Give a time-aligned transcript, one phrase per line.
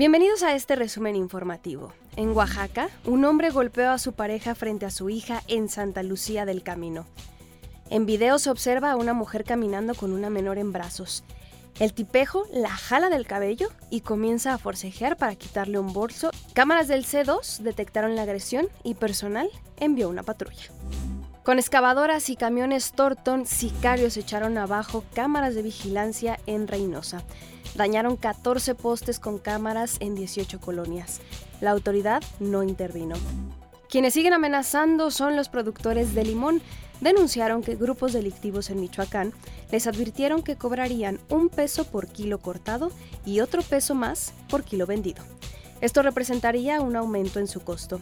[0.00, 1.92] Bienvenidos a este resumen informativo.
[2.16, 6.46] En Oaxaca, un hombre golpeó a su pareja frente a su hija en Santa Lucía
[6.46, 7.04] del Camino.
[7.90, 11.22] En video se observa a una mujer caminando con una menor en brazos.
[11.78, 16.30] El tipejo la jala del cabello y comienza a forcejear para quitarle un bolso.
[16.54, 20.72] Cámaras del C2 detectaron la agresión y personal envió una patrulla.
[21.42, 27.22] Con excavadoras y camiones Torton, sicarios echaron abajo cámaras de vigilancia en Reynosa.
[27.74, 31.20] Dañaron 14 postes con cámaras en 18 colonias.
[31.60, 33.16] La autoridad no intervino.
[33.88, 36.62] Quienes siguen amenazando son los productores de limón.
[37.00, 39.32] Denunciaron que grupos delictivos en Michoacán
[39.72, 42.90] les advirtieron que cobrarían un peso por kilo cortado
[43.24, 45.22] y otro peso más por kilo vendido.
[45.80, 48.00] Esto representaría un aumento en su costo.